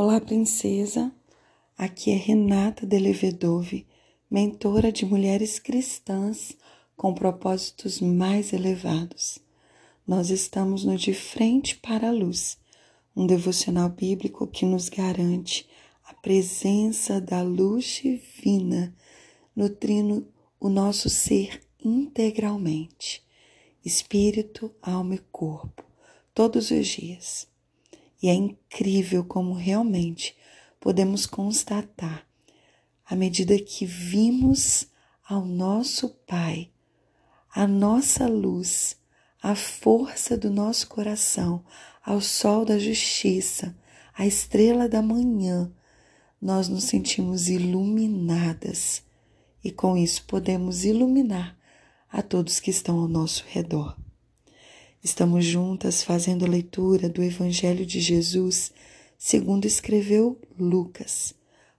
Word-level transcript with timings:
Olá, 0.00 0.20
princesa. 0.20 1.10
Aqui 1.76 2.12
é 2.12 2.14
Renata 2.14 2.86
Delevedove, 2.86 3.84
mentora 4.30 4.92
de 4.92 5.04
mulheres 5.04 5.58
cristãs 5.58 6.56
com 6.96 7.12
propósitos 7.12 8.00
mais 8.00 8.52
elevados. 8.52 9.40
Nós 10.06 10.30
estamos 10.30 10.84
no 10.84 10.96
De 10.96 11.12
Frente 11.12 11.74
para 11.78 12.10
a 12.10 12.12
Luz, 12.12 12.58
um 13.16 13.26
devocional 13.26 13.88
bíblico 13.88 14.46
que 14.46 14.64
nos 14.64 14.88
garante 14.88 15.68
a 16.04 16.14
presença 16.14 17.20
da 17.20 17.42
luz 17.42 18.00
divina, 18.00 18.94
nutrindo 19.56 20.28
o 20.60 20.68
nosso 20.68 21.10
ser 21.10 21.60
integralmente, 21.84 23.20
espírito, 23.84 24.72
alma 24.80 25.16
e 25.16 25.20
corpo, 25.32 25.82
todos 26.32 26.70
os 26.70 26.86
dias. 26.86 27.48
E 28.22 28.28
é 28.28 28.34
incrível 28.34 29.24
como 29.24 29.54
realmente 29.54 30.36
podemos 30.80 31.26
constatar, 31.26 32.26
à 33.04 33.14
medida 33.14 33.58
que 33.58 33.86
vimos 33.86 34.86
ao 35.28 35.44
nosso 35.44 36.08
Pai, 36.26 36.70
a 37.54 37.66
nossa 37.66 38.26
luz, 38.26 38.96
a 39.42 39.54
força 39.54 40.36
do 40.36 40.50
nosso 40.50 40.88
coração, 40.88 41.64
ao 42.04 42.20
sol 42.20 42.64
da 42.64 42.78
justiça, 42.78 43.76
a 44.14 44.26
estrela 44.26 44.88
da 44.88 45.00
manhã, 45.00 45.70
nós 46.40 46.68
nos 46.68 46.84
sentimos 46.84 47.48
iluminadas 47.48 49.02
e 49.62 49.70
com 49.70 49.96
isso 49.96 50.24
podemos 50.24 50.84
iluminar 50.84 51.56
a 52.10 52.22
todos 52.22 52.60
que 52.60 52.70
estão 52.70 52.98
ao 53.00 53.08
nosso 53.08 53.44
redor. 53.48 53.96
Estamos 55.02 55.44
juntas 55.44 56.02
fazendo 56.02 56.44
a 56.44 56.48
leitura 56.48 57.08
do 57.08 57.22
Evangelho 57.22 57.86
de 57.86 58.00
Jesus, 58.00 58.72
segundo 59.16 59.64
escreveu 59.64 60.36
Lucas. 60.58 61.34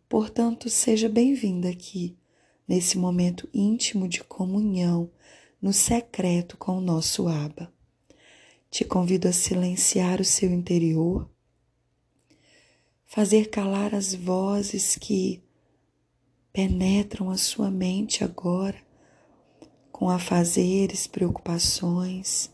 Portanto, 0.07 0.69
seja 0.69 1.09
bem-vinda 1.09 1.69
aqui, 1.69 2.17
nesse 2.65 2.97
momento 2.97 3.49
íntimo 3.53 4.07
de 4.07 4.23
comunhão, 4.23 5.11
no 5.61 5.73
secreto 5.73 6.55
com 6.55 6.77
o 6.77 6.81
nosso 6.81 7.27
Aba. 7.27 7.69
Te 8.71 8.85
convido 8.85 9.27
a 9.27 9.33
silenciar 9.33 10.21
o 10.21 10.25
seu 10.25 10.49
interior, 10.49 11.29
fazer 13.05 13.49
calar 13.49 13.93
as 13.93 14.15
vozes 14.15 14.95
que 14.95 15.43
penetram 16.53 17.29
a 17.29 17.35
sua 17.35 17.69
mente 17.69 18.23
agora, 18.23 18.81
com 19.91 20.09
afazeres, 20.09 21.05
preocupações, 21.05 22.49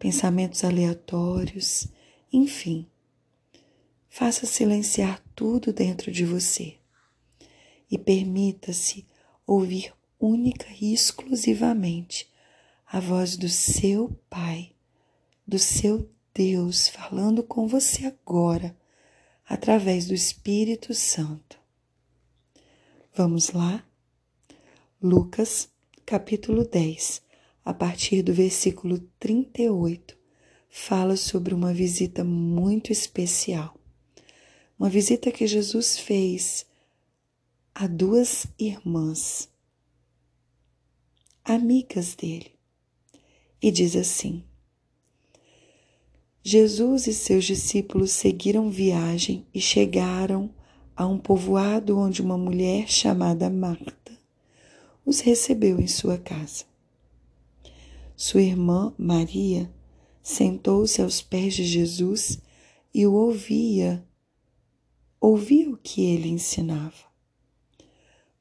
pensamentos 0.00 0.64
aleatórios, 0.64 1.86
enfim. 2.32 2.86
Faça 4.08 4.46
silenciar 4.46 5.22
tudo 5.36 5.74
dentro 5.74 6.10
de 6.10 6.24
você 6.24 6.78
e 7.88 7.98
permita-se 7.98 9.06
ouvir 9.46 9.92
única 10.18 10.66
e 10.80 10.94
exclusivamente 10.94 12.28
a 12.86 12.98
voz 12.98 13.36
do 13.36 13.48
seu 13.48 14.18
Pai, 14.28 14.72
do 15.46 15.58
seu 15.58 16.10
Deus 16.34 16.88
falando 16.88 17.42
com 17.42 17.68
você 17.68 18.06
agora, 18.06 18.74
através 19.46 20.06
do 20.06 20.14
Espírito 20.14 20.94
Santo. 20.94 21.60
Vamos 23.14 23.50
lá? 23.50 23.84
Lucas, 25.02 25.68
capítulo 26.06 26.64
10 26.64 27.29
a 27.64 27.74
partir 27.74 28.22
do 28.22 28.32
versículo 28.32 28.98
38, 29.18 30.16
fala 30.68 31.16
sobre 31.16 31.54
uma 31.54 31.74
visita 31.74 32.24
muito 32.24 32.92
especial. 32.92 33.76
Uma 34.78 34.88
visita 34.88 35.30
que 35.30 35.46
Jesus 35.46 35.98
fez 35.98 36.66
a 37.74 37.86
duas 37.86 38.46
irmãs, 38.58 39.48
amigas 41.44 42.14
dele. 42.14 42.52
E 43.60 43.70
diz 43.70 43.94
assim: 43.94 44.42
Jesus 46.42 47.06
e 47.06 47.12
seus 47.12 47.44
discípulos 47.44 48.12
seguiram 48.12 48.70
viagem 48.70 49.46
e 49.52 49.60
chegaram 49.60 50.54
a 50.96 51.06
um 51.06 51.18
povoado 51.18 51.98
onde 51.98 52.22
uma 52.22 52.38
mulher 52.38 52.88
chamada 52.88 53.50
Marta 53.50 54.18
os 55.04 55.20
recebeu 55.20 55.80
em 55.80 55.86
sua 55.86 56.16
casa. 56.16 56.69
Sua 58.22 58.42
irmã 58.42 58.92
Maria 58.98 59.72
sentou-se 60.22 61.00
aos 61.00 61.22
pés 61.22 61.54
de 61.54 61.64
Jesus 61.64 62.38
e 62.92 63.06
o 63.06 63.14
ouvia, 63.14 64.06
ouvia 65.18 65.70
o 65.70 65.76
que 65.78 66.02
ele 66.04 66.28
ensinava. 66.28 67.02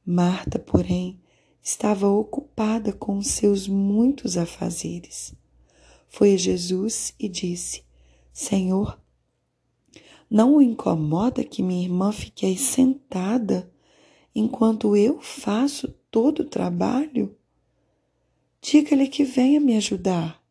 Marta, 0.05 0.59
porém, 0.59 1.21
estava 1.63 2.09
ocupada 2.09 2.91
com 2.91 3.21
seus 3.21 3.69
muitos 3.69 4.35
afazeres. 4.35 5.33
Foi 6.09 6.33
a 6.33 6.37
Jesus 6.37 7.13
e 7.17 7.29
disse: 7.29 7.81
Senhor, 8.33 8.99
não 10.29 10.57
o 10.57 10.61
incomoda 10.61 11.41
que 11.41 11.63
minha 11.63 11.85
irmã 11.85 12.11
fique 12.11 12.45
aí 12.45 12.57
sentada 12.57 13.71
enquanto 14.35 14.93
eu 14.97 15.21
faço 15.21 15.87
todo 16.11 16.41
o 16.41 16.49
trabalho? 16.49 17.38
Diga-lhe 18.61 19.07
que 19.07 19.23
venha 19.23 19.59
me 19.59 19.75
ajudar. 19.77 20.43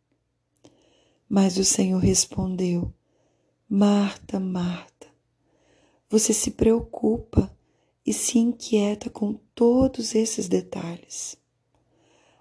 Mas 1.28 1.58
o 1.58 1.64
Senhor 1.64 1.98
respondeu: 1.98 2.92
Marta, 3.68 4.40
Marta, 4.40 5.06
você 6.08 6.32
se 6.32 6.52
preocupa 6.52 7.54
e 8.04 8.12
se 8.12 8.38
inquieta 8.38 9.10
com 9.10 9.34
todos 9.54 10.14
esses 10.14 10.48
detalhes. 10.48 11.36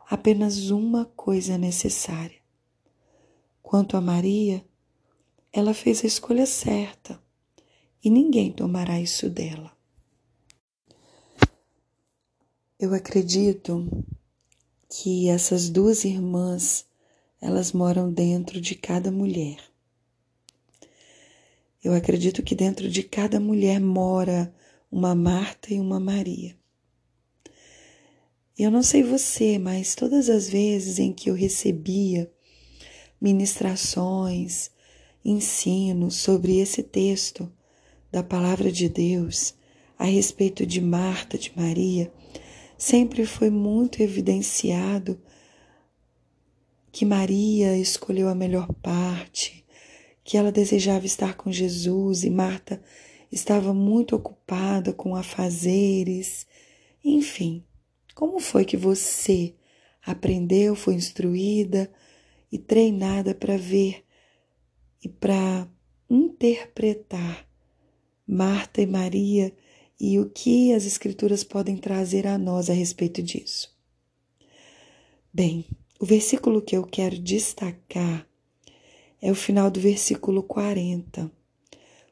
Apenas 0.09 0.69
uma 0.69 1.03
coisa 1.03 1.55
é 1.55 1.57
necessária. 1.57 2.39
Quanto 3.61 3.97
a 3.97 4.01
Maria, 4.01 4.65
ela 5.51 5.73
fez 5.73 6.01
a 6.03 6.07
escolha 6.07 6.45
certa 6.45 7.21
e 8.01 8.09
ninguém 8.09 8.53
tomará 8.53 9.01
isso 9.01 9.29
dela. 9.29 9.75
Eu 12.79 12.93
acredito 12.93 14.05
que 14.89 15.29
essas 15.29 15.69
duas 15.69 16.05
irmãs, 16.05 16.85
elas 17.41 17.71
moram 17.71 18.11
dentro 18.11 18.59
de 18.61 18.75
cada 18.75 19.11
mulher. 19.11 19.57
Eu 21.83 21.93
acredito 21.93 22.41
que 22.41 22.55
dentro 22.55 22.89
de 22.89 23.03
cada 23.03 23.39
mulher 23.39 23.79
mora 23.79 24.53
uma 24.91 25.13
Marta 25.13 25.73
e 25.73 25.79
uma 25.79 25.99
Maria. 25.99 26.55
Eu 28.57 28.71
não 28.71 28.81
sei 28.81 29.03
você, 29.03 29.59
mas 29.59 29.93
todas 29.93 30.29
as 30.29 30.49
vezes 30.49 30.97
em 30.97 31.13
que 31.13 31.29
eu 31.29 31.35
recebia 31.35 32.31
ministrações, 33.21 34.71
ensino 35.23 36.09
sobre 36.09 36.57
esse 36.57 36.81
texto 36.81 37.51
da 38.11 38.23
palavra 38.23 38.71
de 38.71 38.89
Deus 38.89 39.53
a 39.97 40.05
respeito 40.05 40.65
de 40.65 40.79
Marta, 40.79 41.37
de 41.37 41.51
Maria, 41.55 42.11
sempre 42.77 43.25
foi 43.25 43.49
muito 43.49 44.01
evidenciado 44.01 45.19
que 46.91 47.05
Maria 47.05 47.77
escolheu 47.77 48.27
a 48.27 48.35
melhor 48.35 48.73
parte, 48.73 49.65
que 50.23 50.37
ela 50.37 50.51
desejava 50.51 51.05
estar 51.05 51.35
com 51.35 51.51
Jesus 51.51 52.23
e 52.23 52.29
Marta 52.29 52.81
estava 53.31 53.73
muito 53.73 54.15
ocupada 54.15 54.93
com 54.93 55.15
afazeres. 55.15 56.47
Enfim, 57.03 57.63
como 58.15 58.39
foi 58.39 58.65
que 58.65 58.77
você 58.77 59.53
aprendeu, 60.05 60.75
foi 60.75 60.95
instruída 60.95 61.91
e 62.51 62.57
treinada 62.57 63.35
para 63.35 63.57
ver 63.57 64.03
e 65.03 65.09
para 65.09 65.67
interpretar 66.09 67.47
Marta 68.25 68.81
e 68.81 68.87
Maria 68.87 69.53
e 69.99 70.19
o 70.19 70.29
que 70.29 70.73
as 70.73 70.85
Escrituras 70.85 71.43
podem 71.43 71.77
trazer 71.77 72.27
a 72.27 72.37
nós 72.37 72.69
a 72.69 72.73
respeito 72.73 73.21
disso. 73.21 73.75
Bem, 75.33 75.65
o 75.99 76.05
versículo 76.05 76.61
que 76.61 76.77
eu 76.77 76.83
quero 76.83 77.17
destacar 77.17 78.27
é 79.21 79.31
o 79.31 79.35
final 79.35 79.71
do 79.71 79.79
versículo 79.79 80.43
40, 80.43 81.31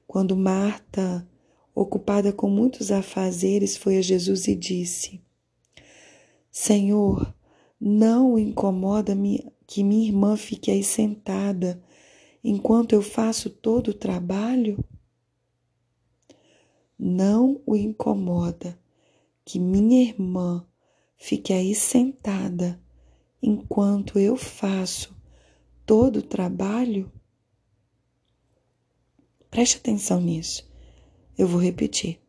quando 0.07 0.35
Marta, 0.35 1.27
ocupada 1.73 2.31
com 2.31 2.49
muitos 2.49 2.91
afazeres, 2.91 3.77
foi 3.77 3.97
a 3.97 4.01
Jesus 4.01 4.47
e 4.47 4.55
disse: 4.55 5.21
Senhor, 6.51 7.33
não 7.79 8.39
incomoda 8.39 9.15
que 9.67 9.83
minha 9.83 10.07
irmã 10.07 10.37
fique 10.37 10.71
aí 10.71 10.83
sentada 10.83 11.81
enquanto 12.43 12.93
eu 12.93 13.01
faço 13.01 13.49
todo 13.49 13.89
o 13.89 13.93
trabalho? 13.93 14.83
Não 16.97 17.61
o 17.65 17.75
incomoda 17.75 18.79
que 19.43 19.59
minha 19.59 20.01
irmã 20.01 20.65
fique 21.17 21.51
aí 21.51 21.75
sentada 21.75 22.81
enquanto 23.41 24.17
eu 24.17 24.35
faço 24.37 25.15
todo 25.85 26.17
o 26.17 26.23
trabalho? 26.23 27.11
Preste 29.49 29.77
atenção 29.77 30.19
nisso. 30.19 30.69
Eu 31.37 31.47
vou 31.47 31.61
repetir. 31.61 32.19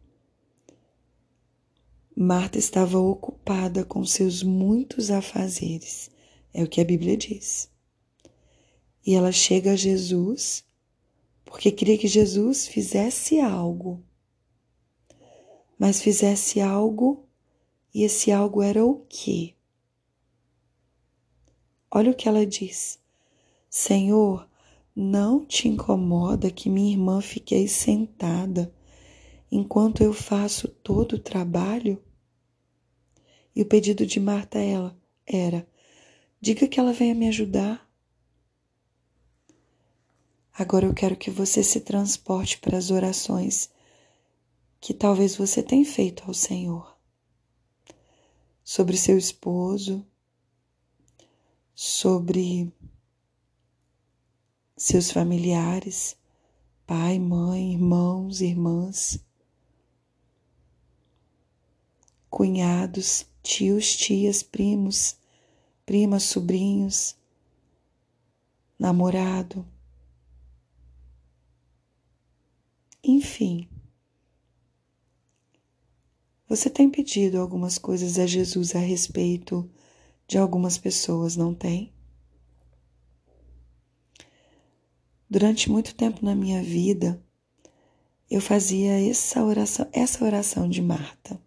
Marta 2.14 2.58
estava 2.58 2.98
ocupada 2.98 3.84
com 3.84 4.04
seus 4.04 4.42
muitos 4.42 5.10
afazeres, 5.10 6.10
é 6.52 6.62
o 6.62 6.68
que 6.68 6.80
a 6.80 6.84
Bíblia 6.84 7.16
diz. 7.16 7.70
E 9.06 9.14
ela 9.14 9.30
chega 9.30 9.72
a 9.72 9.76
Jesus 9.76 10.64
porque 11.44 11.70
queria 11.70 11.96
que 11.96 12.08
Jesus 12.08 12.66
fizesse 12.66 13.40
algo. 13.40 14.05
Mas 15.78 16.00
fizesse 16.00 16.60
algo, 16.60 17.24
e 17.92 18.02
esse 18.02 18.32
algo 18.32 18.62
era 18.62 18.84
o 18.84 19.04
quê? 19.08 19.54
Olha 21.90 22.10
o 22.10 22.14
que 22.14 22.28
ela 22.28 22.46
diz: 22.46 22.98
Senhor, 23.68 24.48
não 24.94 25.44
te 25.44 25.68
incomoda 25.68 26.50
que 26.50 26.70
minha 26.70 26.92
irmã 26.92 27.20
fique 27.20 27.54
aí 27.54 27.68
sentada 27.68 28.72
enquanto 29.50 30.02
eu 30.02 30.12
faço 30.12 30.68
todo 30.68 31.14
o 31.14 31.18
trabalho? 31.18 32.02
E 33.54 33.62
o 33.62 33.66
pedido 33.66 34.06
de 34.06 34.18
Marta 34.18 34.58
ela 34.58 34.96
era: 35.26 35.66
diga 36.40 36.66
que 36.66 36.80
ela 36.80 36.92
venha 36.92 37.14
me 37.14 37.28
ajudar. 37.28 37.86
Agora 40.52 40.86
eu 40.86 40.94
quero 40.94 41.16
que 41.16 41.30
você 41.30 41.62
se 41.62 41.80
transporte 41.80 42.58
para 42.58 42.78
as 42.78 42.90
orações 42.90 43.70
que 44.86 44.94
talvez 44.94 45.34
você 45.34 45.64
tenha 45.64 45.84
feito 45.84 46.22
ao 46.28 46.32
Senhor 46.32 46.96
sobre 48.62 48.96
seu 48.96 49.18
esposo, 49.18 50.06
sobre 51.74 52.72
seus 54.76 55.10
familiares, 55.10 56.16
pai, 56.86 57.18
mãe, 57.18 57.72
irmãos, 57.72 58.40
irmãs, 58.40 59.18
cunhados, 62.30 63.26
tios, 63.42 63.96
tias, 63.96 64.40
primos, 64.44 65.16
primas, 65.84 66.22
sobrinhos, 66.22 67.16
namorado. 68.78 69.66
Enfim, 73.02 73.68
você 76.48 76.70
tem 76.70 76.88
pedido 76.88 77.40
algumas 77.40 77.76
coisas 77.76 78.18
a 78.18 78.26
Jesus 78.26 78.74
a 78.76 78.78
respeito 78.78 79.68
de 80.28 80.38
algumas 80.38 80.78
pessoas, 80.78 81.36
não 81.36 81.52
tem? 81.52 81.92
Durante 85.28 85.68
muito 85.68 85.94
tempo 85.94 86.24
na 86.24 86.36
minha 86.36 86.62
vida, 86.62 87.20
eu 88.30 88.40
fazia 88.40 89.08
essa 89.08 89.42
oração, 89.42 89.88
essa 89.92 90.24
oração 90.24 90.68
de 90.68 90.80
Marta. 90.80 91.40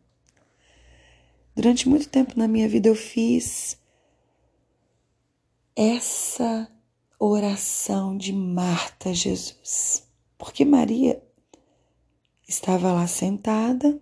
Durante 1.56 1.88
muito 1.88 2.10
tempo 2.10 2.38
na 2.38 2.48
minha 2.48 2.68
vida 2.68 2.90
eu 2.90 2.96
fiz 2.96 3.78
essa 5.76 6.70
oração 7.18 8.18
de 8.18 8.34
Marta 8.34 9.14
Jesus. 9.14 10.08
Porque 10.38 10.66
Maria 10.66 11.22
estava 12.48 12.92
lá 12.92 13.08
sentada 13.08 14.02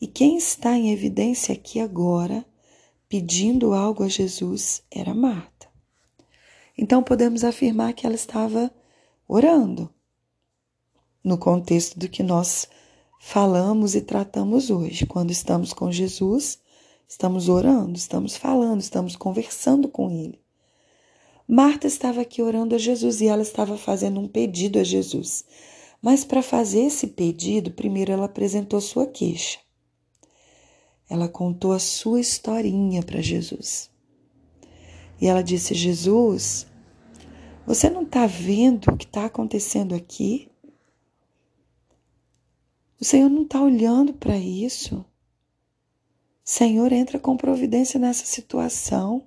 e 0.00 0.06
quem 0.06 0.36
está 0.36 0.76
em 0.76 0.92
evidência 0.92 1.54
aqui 1.54 1.80
agora, 1.80 2.44
pedindo 3.08 3.72
algo 3.72 4.02
a 4.02 4.08
Jesus, 4.08 4.82
era 4.90 5.14
Marta. 5.14 5.68
Então 6.76 7.02
podemos 7.02 7.44
afirmar 7.44 7.94
que 7.94 8.06
ela 8.06 8.14
estava 8.14 8.70
orando, 9.26 9.88
no 11.24 11.38
contexto 11.38 11.98
do 11.98 12.08
que 12.08 12.22
nós 12.22 12.68
falamos 13.18 13.94
e 13.94 14.00
tratamos 14.00 14.70
hoje. 14.70 15.06
Quando 15.06 15.30
estamos 15.30 15.72
com 15.72 15.90
Jesus, 15.90 16.60
estamos 17.08 17.48
orando, 17.48 17.96
estamos 17.96 18.36
falando, 18.36 18.80
estamos 18.80 19.16
conversando 19.16 19.88
com 19.88 20.10
Ele. 20.10 20.40
Marta 21.48 21.86
estava 21.86 22.20
aqui 22.20 22.42
orando 22.42 22.74
a 22.74 22.78
Jesus 22.78 23.20
e 23.20 23.26
ela 23.26 23.42
estava 23.42 23.78
fazendo 23.78 24.20
um 24.20 24.28
pedido 24.28 24.78
a 24.78 24.84
Jesus. 24.84 25.44
Mas 26.02 26.24
para 26.24 26.42
fazer 26.42 26.82
esse 26.82 27.06
pedido, 27.06 27.70
primeiro 27.70 28.12
ela 28.12 28.26
apresentou 28.26 28.80
sua 28.80 29.06
queixa. 29.06 29.65
Ela 31.08 31.28
contou 31.28 31.72
a 31.72 31.78
sua 31.78 32.20
historinha 32.20 33.02
para 33.02 33.20
Jesus. 33.20 33.90
E 35.20 35.26
ela 35.26 35.42
disse: 35.42 35.74
Jesus, 35.74 36.66
você 37.66 37.88
não 37.88 38.02
está 38.02 38.26
vendo 38.26 38.88
o 38.90 38.96
que 38.96 39.04
está 39.04 39.26
acontecendo 39.26 39.94
aqui? 39.94 40.50
O 43.00 43.04
Senhor 43.04 43.28
não 43.28 43.42
está 43.42 43.60
olhando 43.60 44.12
para 44.14 44.36
isso. 44.36 45.04
Senhor, 46.44 46.92
entra 46.92 47.18
com 47.18 47.36
providência 47.36 47.98
nessa 47.98 48.24
situação. 48.24 49.26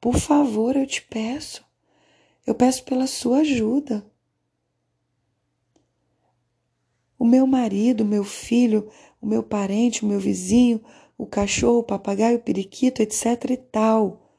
Por 0.00 0.16
favor, 0.16 0.76
eu 0.76 0.86
te 0.86 1.02
peço. 1.02 1.64
Eu 2.46 2.54
peço 2.54 2.84
pela 2.84 3.06
sua 3.06 3.38
ajuda. 3.38 4.06
O 7.15 7.15
meu 7.26 7.46
marido, 7.46 8.02
o 8.02 8.06
meu 8.06 8.24
filho, 8.24 8.88
o 9.20 9.26
meu 9.26 9.42
parente, 9.42 10.04
o 10.04 10.08
meu 10.08 10.20
vizinho, 10.20 10.80
o 11.18 11.26
cachorro, 11.26 11.78
o 11.78 11.84
papagaio, 11.84 12.38
o 12.38 12.42
periquito, 12.42 13.02
etc 13.02 13.50
e 13.50 13.56
tal. 13.56 14.30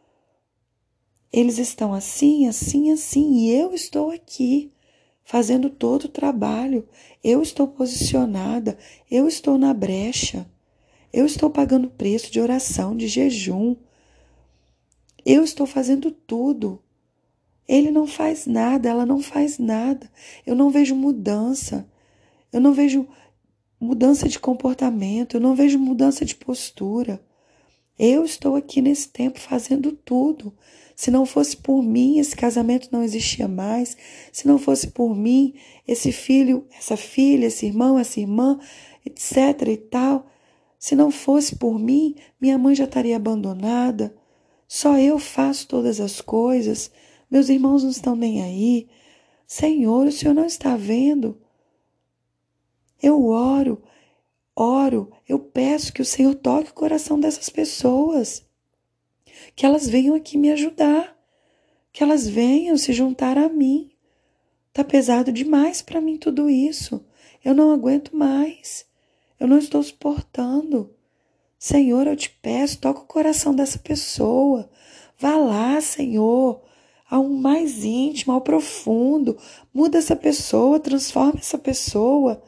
Eles 1.32 1.58
estão 1.58 1.94
assim, 1.94 2.48
assim, 2.48 2.92
assim, 2.92 3.34
e 3.40 3.52
eu 3.52 3.74
estou 3.74 4.12
aqui 4.12 4.72
fazendo 5.24 5.70
todo 5.70 6.06
o 6.06 6.10
trabalho. 6.10 6.88
Eu 7.24 7.42
estou 7.42 7.68
posicionada, 7.68 8.78
eu 9.12 9.28
estou 9.28 9.58
na 9.58 9.74
brecha. 9.74 10.50
Eu 11.12 11.26
estou 11.26 11.50
pagando 11.50 11.90
preço 11.90 12.32
de 12.32 12.40
oração, 12.40 12.96
de 12.96 13.08
jejum. 13.08 13.76
Eu 15.26 15.44
estou 15.44 15.66
fazendo 15.66 16.12
tudo. 16.12 16.82
Ele 17.68 17.92
não 17.92 18.08
faz 18.08 18.46
nada, 18.46 18.88
ela 18.88 19.06
não 19.06 19.22
faz 19.22 19.58
nada. 19.58 20.10
Eu 20.46 20.56
não 20.56 20.70
vejo 20.70 20.96
mudança. 20.96 21.90
Eu 22.52 22.62
não 22.62 22.74
vejo 22.74 23.08
mudança 23.80 24.28
de 24.28 24.40
comportamento, 24.40 25.36
eu 25.36 25.42
não 25.42 25.56
vejo 25.56 25.78
mudança 25.78 26.26
de 26.26 26.36
postura. 26.36 27.22
Eu 27.98 28.24
estou 28.24 28.56
aqui 28.56 28.82
nesse 28.82 29.10
tempo 29.10 29.40
fazendo 29.40 29.92
tudo. 29.92 30.54
Se 30.96 31.12
não 31.12 31.26
fosse 31.26 31.58
por 31.58 31.82
mim, 31.82 32.20
esse 32.20 32.36
casamento 32.36 32.90
não 32.92 33.04
existia 33.04 33.48
mais. 33.48 33.98
Se 34.32 34.48
não 34.48 34.58
fosse 34.58 34.88
por 34.88 35.16
mim, 35.16 35.54
esse 35.88 36.12
filho, 36.12 36.66
essa 36.76 36.98
filha, 36.98 37.48
esse 37.48 37.66
irmão, 37.66 37.98
essa 37.98 38.20
irmã, 38.20 38.60
etc 39.06 39.68
e 39.68 39.78
tal. 39.78 40.28
Se 40.80 40.96
não 40.96 41.10
fosse 41.10 41.56
por 41.56 41.80
mim, 41.80 42.16
minha 42.40 42.58
mãe 42.58 42.76
já 42.76 42.84
estaria 42.84 43.16
abandonada. 43.16 44.16
Só 44.68 44.98
eu 44.98 45.18
faço 45.18 45.68
todas 45.68 46.00
as 46.00 46.22
coisas. 46.22 46.92
Meus 47.32 47.50
irmãos 47.50 47.84
não 47.84 47.90
estão 47.90 48.16
nem 48.16 48.44
aí. 48.44 48.88
Senhor, 49.48 50.08
o 50.08 50.12
Senhor 50.12 50.34
não 50.34 50.46
está 50.46 50.76
vendo. 50.76 51.40
Eu 53.02 53.28
oro, 53.28 53.84
oro, 54.56 55.12
eu 55.30 55.38
peço 55.38 55.94
que 55.94 56.02
o 56.02 56.06
Senhor 56.06 56.34
toque 56.34 56.72
o 56.72 56.74
coração 56.74 57.20
dessas 57.20 57.48
pessoas, 57.48 58.44
que 59.56 59.66
elas 59.66 59.88
venham 59.88 60.16
aqui 60.16 60.36
me 60.38 60.52
ajudar, 60.52 61.16
que 61.94 62.02
elas 62.02 62.28
venham 62.28 62.76
se 62.76 62.92
juntar 62.94 63.38
a 63.38 63.48
mim. 63.50 63.92
Tá 64.74 64.84
pesado 64.84 65.32
demais 65.32 65.82
para 65.82 66.02
mim 66.02 66.18
tudo 66.18 66.50
isso. 66.50 67.06
Eu 67.44 67.54
não 67.54 67.72
aguento 67.72 68.16
mais. 68.16 68.86
Eu 69.40 69.48
não 69.48 69.60
estou 69.60 69.82
suportando. 69.84 70.94
Senhor, 71.60 72.08
eu 72.08 72.16
te 72.16 72.32
peço, 72.42 72.80
toca 72.80 73.02
o 73.02 73.08
coração 73.08 73.56
dessa 73.56 73.80
pessoa. 73.80 74.70
Vá 75.20 75.36
lá, 75.38 75.80
Senhor, 75.82 76.62
ao 77.10 77.24
mais 77.24 77.84
íntimo, 77.84 78.34
ao 78.34 78.42
profundo. 78.42 79.38
Muda 79.74 80.00
essa 80.00 80.16
pessoa, 80.16 80.80
transforma 80.80 81.40
essa 81.40 81.58
pessoa 81.58 82.44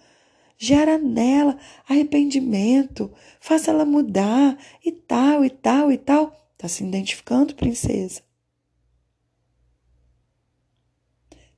gera 0.60 0.98
nela 0.98 1.58
arrependimento, 1.88 3.12
faça 3.40 3.72
ela 3.72 3.86
mudar 3.86 4.58
e 4.86 4.92
tal, 4.92 5.46
e 5.46 5.50
tal, 5.50 5.90
e 5.90 5.98
tal. 5.98 6.36
Está 6.52 6.68
se 6.68 6.84
identificando, 6.84 7.56
princesa? 7.56 8.22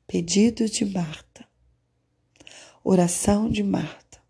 Pedido 0.05 0.69
de 0.69 0.85
Marta. 0.85 1.47
Oração 2.83 3.49
de 3.49 3.63
Marta. 3.63 4.21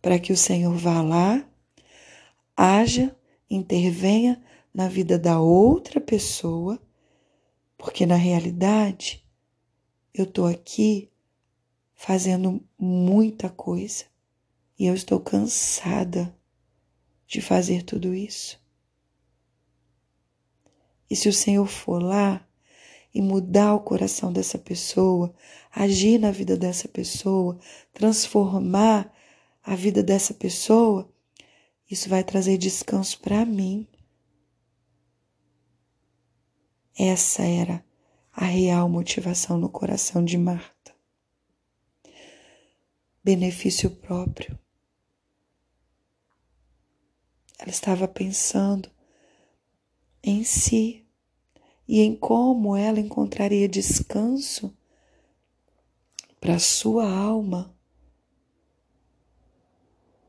Para 0.00 0.18
que 0.18 0.32
o 0.32 0.36
Senhor 0.36 0.74
vá 0.74 1.02
lá, 1.02 1.46
haja, 2.56 3.14
intervenha 3.50 4.42
na 4.72 4.88
vida 4.88 5.18
da 5.18 5.38
outra 5.38 6.00
pessoa, 6.00 6.80
porque 7.76 8.06
na 8.06 8.16
realidade 8.16 9.22
eu 10.14 10.24
estou 10.24 10.46
aqui 10.46 11.10
fazendo 11.98 12.64
muita 12.78 13.50
coisa 13.50 14.04
e 14.78 14.86
eu 14.86 14.94
estou 14.94 15.18
cansada 15.18 16.32
de 17.26 17.42
fazer 17.42 17.82
tudo 17.82 18.14
isso. 18.14 18.58
E 21.10 21.16
se 21.16 21.28
o 21.28 21.32
Senhor 21.32 21.66
for 21.66 22.00
lá 22.00 22.46
e 23.12 23.20
mudar 23.20 23.74
o 23.74 23.80
coração 23.80 24.32
dessa 24.32 24.56
pessoa, 24.56 25.34
agir 25.74 26.18
na 26.18 26.30
vida 26.30 26.56
dessa 26.56 26.86
pessoa, 26.86 27.58
transformar 27.92 29.12
a 29.60 29.74
vida 29.74 30.00
dessa 30.00 30.32
pessoa, 30.32 31.12
isso 31.90 32.08
vai 32.08 32.22
trazer 32.22 32.58
descanso 32.58 33.18
para 33.20 33.44
mim. 33.44 33.88
Essa 36.96 37.42
era 37.42 37.84
a 38.32 38.44
real 38.44 38.88
motivação 38.88 39.58
no 39.58 39.68
coração 39.68 40.24
de 40.24 40.38
Marta. 40.38 40.97
Benefício 43.28 43.90
próprio. 43.90 44.58
Ela 47.58 47.68
estava 47.68 48.08
pensando 48.08 48.90
em 50.22 50.42
si 50.44 51.06
e 51.86 52.00
em 52.00 52.16
como 52.16 52.74
ela 52.74 52.98
encontraria 52.98 53.68
descanso 53.68 54.74
para 56.40 56.58
sua 56.58 57.06
alma 57.06 57.76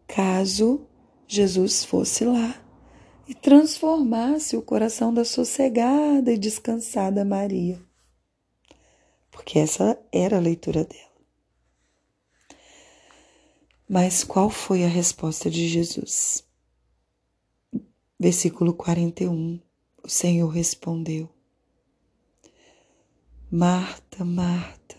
caso 0.06 0.86
Jesus 1.25 1.86
fosse 1.86 2.25
lá 2.25 2.62
e 3.25 3.34
transformasse 3.34 4.58
o 4.58 4.62
coração 4.62 5.13
da 5.13 5.24
sossegada 5.24 6.34
e 6.34 6.38
descansada 6.38 7.24
Maria. 7.24 7.82
Porque 9.32 9.58
essa 9.58 9.98
era 10.12 10.36
a 10.36 10.41
leitura 10.41 10.84
dela. 10.84 11.09
Mas 13.91 14.24
qual 14.24 14.51
foi 14.51 14.84
a 14.84 14.88
resposta 14.88 15.50
de 15.50 15.67
Jesus? 15.67 16.46
Versículo 18.19 18.72
41. 18.72 19.60
O 20.03 20.08
Senhor 20.08 20.48
respondeu: 20.48 21.27
Marta, 23.50 24.24
Marta, 24.24 24.96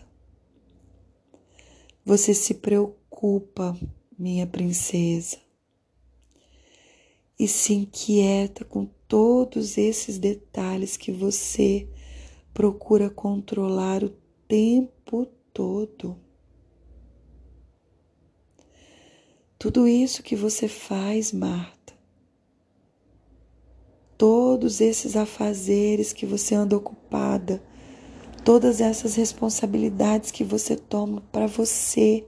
você 2.03 2.33
se 2.33 2.55
preocupa, 2.55 3.79
minha 4.19 4.45
princesa, 4.45 5.37
e 7.39 7.47
se 7.47 7.73
inquieta 7.73 8.65
com 8.65 8.85
todos 9.07 9.77
esses 9.77 10.19
detalhes 10.19 10.97
que 10.97 11.13
você 11.13 11.87
procura 12.53 13.09
controlar 13.09 14.03
o 14.03 14.09
tempo 14.49 15.25
todo. 15.53 16.19
Tudo 19.61 19.87
isso 19.87 20.23
que 20.23 20.35
você 20.35 20.67
faz, 20.67 21.31
Marta, 21.31 21.93
todos 24.17 24.81
esses 24.81 25.15
afazeres 25.15 26.11
que 26.11 26.25
você 26.25 26.55
anda 26.55 26.75
ocupada, 26.75 27.61
todas 28.43 28.81
essas 28.81 29.13
responsabilidades 29.13 30.31
que 30.31 30.43
você 30.43 30.75
toma 30.75 31.21
para 31.31 31.45
você, 31.45 32.25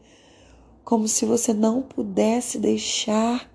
como 0.83 1.07
se 1.07 1.25
você 1.25 1.55
não 1.55 1.81
pudesse 1.81 2.59
deixar 2.59 3.51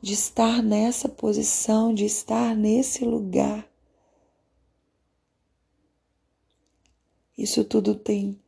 de 0.00 0.14
estar 0.14 0.60
nessa 0.60 1.08
posição, 1.08 1.94
de 1.94 2.04
estar 2.04 2.56
nesse 2.56 3.04
lugar. 3.04 3.64
Isso 7.38 7.62
tudo 7.62 7.94
tem 7.94 8.41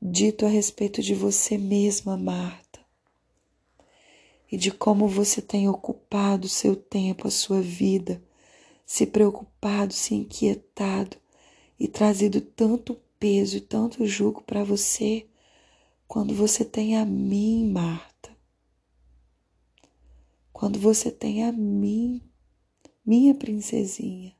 dito 0.00 0.46
a 0.46 0.48
respeito 0.48 1.02
de 1.02 1.14
você 1.14 1.58
mesma, 1.58 2.16
Marta, 2.16 2.80
e 4.50 4.56
de 4.56 4.70
como 4.70 5.08
você 5.08 5.42
tem 5.42 5.68
ocupado 5.68 6.48
seu 6.48 6.76
tempo, 6.76 7.26
a 7.26 7.30
sua 7.30 7.60
vida, 7.60 8.22
se 8.86 9.06
preocupado, 9.06 9.92
se 9.92 10.14
inquietado 10.14 11.16
e 11.78 11.86
trazido 11.86 12.40
tanto 12.40 12.98
peso 13.18 13.56
e 13.56 13.60
tanto 13.60 14.06
jugo 14.06 14.42
para 14.42 14.64
você 14.64 15.26
quando 16.06 16.34
você 16.34 16.64
tem 16.64 16.96
a 16.96 17.04
mim, 17.04 17.70
Marta. 17.70 18.34
Quando 20.52 20.78
você 20.78 21.10
tem 21.10 21.44
a 21.44 21.52
mim, 21.52 22.22
minha 23.04 23.34
princesinha. 23.34 24.34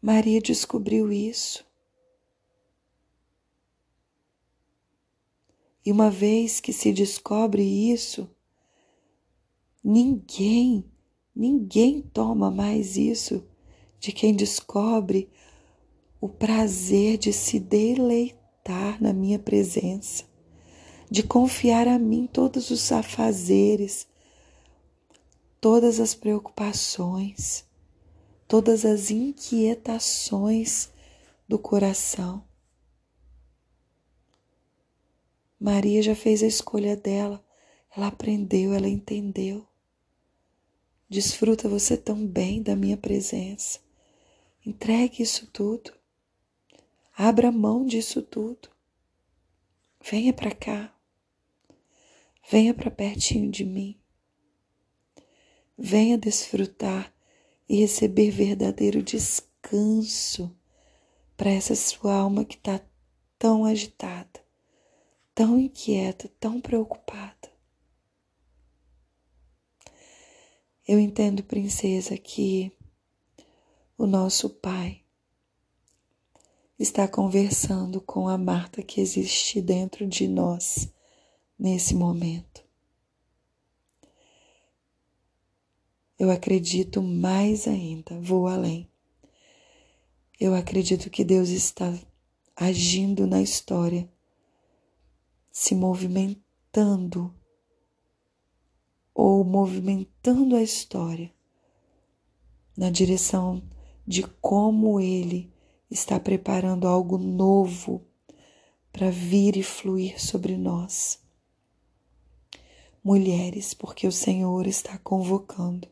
Maria 0.00 0.40
descobriu 0.40 1.12
isso. 1.12 1.64
E 5.84 5.90
uma 5.90 6.10
vez 6.10 6.60
que 6.60 6.72
se 6.72 6.92
descobre 6.92 7.62
isso, 7.62 8.30
ninguém, 9.82 10.84
ninguém 11.34 12.00
toma 12.00 12.50
mais 12.50 12.96
isso 12.96 13.44
de 13.98 14.12
quem 14.12 14.34
descobre 14.34 15.28
o 16.20 16.28
prazer 16.28 17.18
de 17.18 17.32
se 17.32 17.58
deleitar 17.58 19.02
na 19.02 19.12
minha 19.12 19.40
presença, 19.40 20.24
de 21.10 21.24
confiar 21.24 21.88
a 21.88 21.98
mim 21.98 22.28
todos 22.32 22.70
os 22.70 22.92
afazeres, 22.92 24.06
todas 25.60 25.98
as 25.98 26.14
preocupações, 26.14 27.64
todas 28.46 28.84
as 28.84 29.10
inquietações 29.10 30.90
do 31.48 31.58
coração. 31.58 32.44
Maria 35.62 36.02
já 36.02 36.16
fez 36.16 36.42
a 36.42 36.46
escolha 36.48 36.96
dela, 36.96 37.40
ela 37.96 38.08
aprendeu, 38.08 38.72
ela 38.74 38.88
entendeu. 38.88 39.64
Desfruta 41.08 41.68
você 41.68 41.96
tão 41.96 42.26
bem 42.26 42.60
da 42.60 42.74
minha 42.74 42.96
presença. 42.96 43.78
Entregue 44.66 45.22
isso 45.22 45.46
tudo. 45.52 45.92
Abra 47.16 47.52
mão 47.52 47.86
disso 47.86 48.20
tudo. 48.22 48.68
Venha 50.04 50.32
para 50.32 50.52
cá. 50.52 50.92
Venha 52.50 52.74
para 52.74 52.90
pertinho 52.90 53.48
de 53.48 53.64
mim. 53.64 53.96
Venha 55.78 56.18
desfrutar 56.18 57.14
e 57.68 57.76
receber 57.76 58.32
verdadeiro 58.32 59.00
descanso 59.00 60.52
para 61.36 61.52
essa 61.52 61.76
sua 61.76 62.16
alma 62.16 62.44
que 62.44 62.56
está 62.56 62.80
tão 63.38 63.64
agitada, 63.64 64.41
tão 65.34 65.58
inquieta, 65.58 66.30
tão 66.40 66.60
preocupada. 66.60 67.52
Eu 70.86 70.98
entendo, 70.98 71.44
princesa, 71.44 72.16
que 72.18 72.72
o 73.96 74.06
nosso 74.06 74.50
Pai 74.50 75.02
está 76.78 77.06
conversando 77.06 78.00
com 78.00 78.28
a 78.28 78.36
Marta 78.36 78.82
que 78.82 79.00
existe 79.00 79.60
dentro 79.60 80.06
de 80.06 80.26
nós 80.26 80.88
nesse 81.58 81.94
momento. 81.94 82.64
Eu 86.18 86.30
acredito 86.30 87.02
mais 87.02 87.66
ainda, 87.66 88.18
vou 88.20 88.46
além. 88.46 88.88
Eu 90.38 90.54
acredito 90.54 91.08
que 91.08 91.24
Deus 91.24 91.48
está 91.50 91.92
agindo 92.56 93.26
na 93.26 93.40
história, 93.40 94.08
se 95.52 95.74
movimentando 95.74 97.32
ou 99.14 99.44
movimentando 99.44 100.56
a 100.56 100.62
história 100.62 101.30
na 102.74 102.88
direção 102.88 103.62
de 104.06 104.22
como 104.22 104.98
Ele 104.98 105.52
está 105.90 106.18
preparando 106.18 106.88
algo 106.88 107.18
novo 107.18 108.02
para 108.90 109.10
vir 109.10 109.56
e 109.58 109.62
fluir 109.62 110.18
sobre 110.18 110.56
nós. 110.56 111.20
Mulheres, 113.04 113.74
porque 113.74 114.06
o 114.06 114.12
Senhor 114.12 114.66
está 114.66 114.96
convocando 114.98 115.86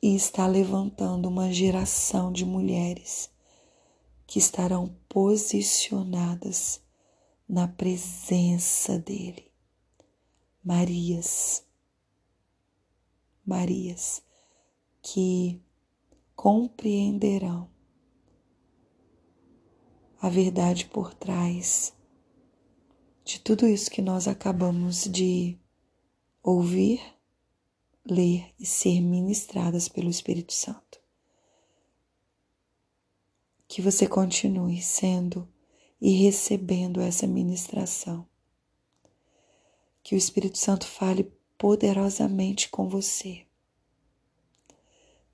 e 0.00 0.14
está 0.14 0.46
levantando 0.46 1.28
uma 1.28 1.52
geração 1.52 2.30
de 2.30 2.44
mulheres 2.44 3.28
que 4.24 4.38
estarão 4.38 4.94
posicionadas 5.08 6.80
na 7.48 7.66
presença 7.66 8.98
dEle. 8.98 9.50
Marias, 10.62 11.64
Marias 13.46 14.22
que 15.00 15.62
compreenderão 16.36 17.70
a 20.20 20.28
verdade 20.28 20.84
por 20.86 21.14
trás 21.14 21.94
de 23.24 23.40
tudo 23.40 23.66
isso 23.66 23.90
que 23.90 24.02
nós 24.02 24.28
acabamos 24.28 25.04
de 25.04 25.58
ouvir, 26.42 27.00
ler 28.04 28.52
e 28.58 28.66
ser 28.66 29.00
ministradas 29.00 29.88
pelo 29.88 30.10
Espírito 30.10 30.52
Santo. 30.52 31.00
Que 33.66 33.80
você 33.80 34.06
continue 34.06 34.80
sendo 34.82 35.48
e 36.00 36.10
recebendo 36.10 37.00
essa 37.00 37.26
ministração. 37.26 38.26
Que 40.02 40.14
o 40.14 40.18
Espírito 40.18 40.58
Santo 40.58 40.86
fale 40.86 41.32
poderosamente 41.56 42.68
com 42.68 42.88
você 42.88 43.48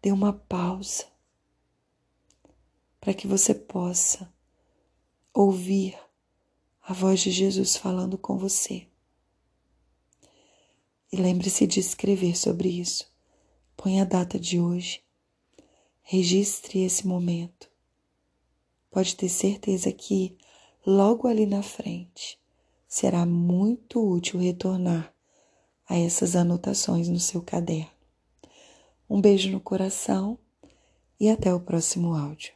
dê 0.05 0.13
uma 0.13 0.35
pausa 0.35 1.07
para 3.01 3.15
que 3.15 3.27
você 3.27 3.55
possa 3.55 4.31
ouvir 5.33 5.99
a 6.83 6.93
voz 6.93 7.21
de 7.21 7.31
Jesus 7.31 7.75
falando 7.75 8.19
com 8.19 8.37
você. 8.37 8.87
E 11.11 11.17
lembre-se 11.17 11.67
de 11.67 11.81
escrever 11.81 12.37
sobre 12.37 12.69
isso. 12.69 13.11
Põe 13.75 13.99
a 13.99 14.05
data 14.05 14.39
de 14.39 14.61
hoje. 14.61 15.03
Registre 16.03 16.83
esse 16.83 17.07
momento. 17.07 17.71
Pode 18.91 19.17
ter 19.17 19.31
certeza 19.31 19.91
que 19.91 20.37
logo 20.87 21.29
ali 21.29 21.47
na 21.47 21.63
frente 21.63 22.39
será 22.87 23.27
muito 23.27 24.07
útil 24.07 24.39
retornar 24.39 25.13
a 25.89 25.97
essas 25.99 26.37
anotações 26.37 27.09
no 27.09 27.19
seu 27.19 27.43
caderno. 27.43 27.91
Um 29.09 29.21
beijo 29.21 29.51
no 29.51 29.61
coração 29.61 30.39
e 31.19 31.29
até 31.29 31.53
o 31.53 31.61
próximo 31.61 32.15
áudio. 32.15 32.54